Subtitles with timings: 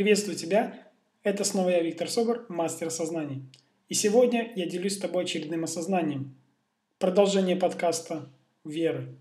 [0.00, 0.88] Приветствую тебя!
[1.24, 3.42] Это снова я, Виктор Собор, мастер осознаний.
[3.90, 6.34] И сегодня я делюсь с тобой очередным осознанием.
[6.98, 8.32] Продолжение подкаста
[8.64, 9.14] «Веры».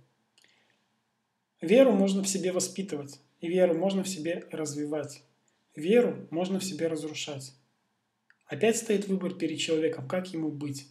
[1.59, 5.21] Веру можно в себе воспитывать, и веру можно в себе развивать.
[5.75, 7.53] Веру можно в себе разрушать.
[8.45, 10.87] Опять стоит выбор перед человеком, как ему быть.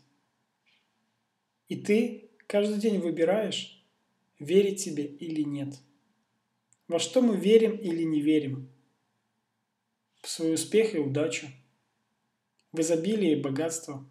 [1.68, 3.82] И ты каждый день выбираешь,
[4.38, 5.76] верить себе или нет.
[6.88, 8.70] Во что мы верим или не верим–
[10.28, 11.46] в свой успех и удачу,
[12.72, 14.06] в изобилие и богатство.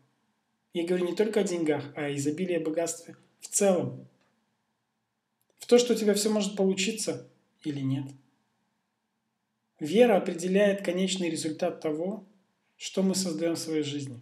[0.73, 4.07] Я говорю не только о деньгах, а о изобилии и богатстве в целом.
[5.59, 7.29] В то, что у тебя все может получиться
[7.63, 8.05] или нет.
[9.79, 12.25] Вера определяет конечный результат того,
[12.77, 14.19] что мы создаем в своей жизни.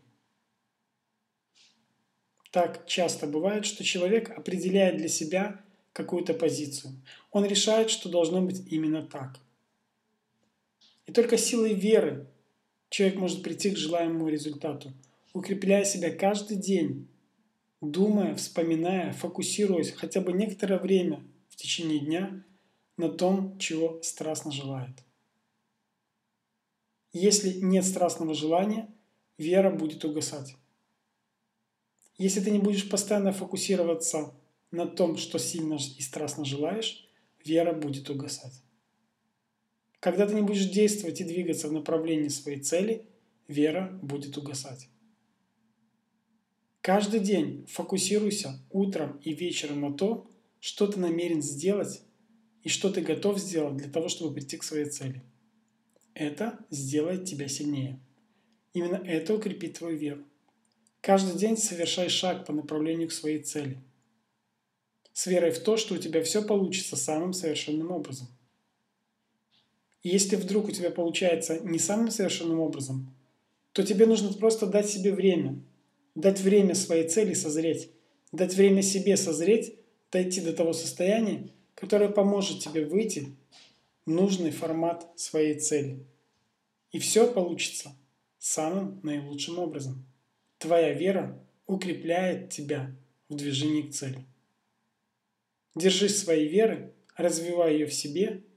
[2.51, 6.91] Так часто бывает, что человек определяет для себя какую-то позицию.
[7.31, 9.39] Он решает, что должно быть именно так.
[11.05, 12.27] И только силой веры
[12.89, 14.93] человек может прийти к желаемому результату,
[15.33, 17.07] укрепляя себя каждый день,
[17.81, 22.43] думая, вспоминая, фокусируясь хотя бы некоторое время в течение дня
[22.97, 25.03] на том, чего страстно желает.
[27.13, 28.89] Если нет страстного желания,
[29.37, 30.55] вера будет угасать.
[32.17, 34.33] Если ты не будешь постоянно фокусироваться
[34.71, 37.07] на том, что сильно и страстно желаешь,
[37.43, 38.53] вера будет угасать.
[40.05, 43.07] Когда ты не будешь действовать и двигаться в направлении своей цели,
[43.47, 44.87] вера будет угасать.
[46.81, 52.03] Каждый день фокусируйся утром и вечером на то, что ты намерен сделать
[52.61, 55.23] и что ты готов сделать для того, чтобы прийти к своей цели.
[56.13, 57.99] Это сделает тебя сильнее.
[58.73, 60.23] Именно это укрепит твою веру.
[61.01, 63.79] Каждый день совершай шаг по направлению к своей цели.
[65.13, 68.27] С верой в то, что у тебя все получится самым совершенным образом–
[70.09, 73.11] если вдруг у тебя получается не самым совершенным образом,
[73.71, 75.59] то тебе нужно просто дать себе время,
[76.13, 77.89] дать время своей цели созреть,
[78.31, 79.73] дать время себе созреть,
[80.11, 83.35] дойти до того состояния, которое поможет тебе выйти
[84.05, 86.05] в нужный формат своей цели.
[86.91, 87.91] И все получится
[88.37, 90.05] самым наилучшим образом.
[90.59, 92.95] Твоя вера укрепляет тебя
[93.27, 94.23] в движении к цели.
[95.73, 98.43] Держись своей веры, развивай ее в себе–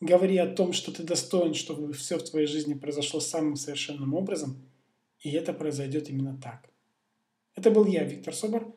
[0.00, 4.56] Говори о том, что ты достоин, чтобы все в твоей жизни произошло самым совершенным образом,
[5.18, 6.70] и это произойдет именно так.
[7.54, 8.74] Это был я, Виктор Собор,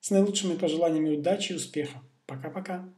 [0.00, 2.02] с наилучшими пожеланиями удачи и успеха.
[2.26, 2.88] Пока-пока.